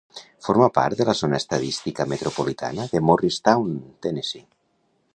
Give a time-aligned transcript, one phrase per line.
[0.45, 4.47] Forma part de la zona estadística metropolitana de Morristown, Tennessee.